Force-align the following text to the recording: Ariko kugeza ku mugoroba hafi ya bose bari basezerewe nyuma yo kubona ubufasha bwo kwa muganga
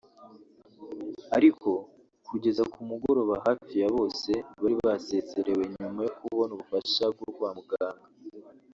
Ariko 1.37 1.69
kugeza 2.27 2.63
ku 2.71 2.79
mugoroba 2.89 3.33
hafi 3.45 3.73
ya 3.81 3.89
bose 3.95 4.31
bari 4.61 4.75
basezerewe 4.85 5.63
nyuma 5.75 5.99
yo 6.07 6.11
kubona 6.19 6.51
ubufasha 6.53 7.03
bwo 7.13 7.27
kwa 7.35 7.49
muganga 7.57 8.07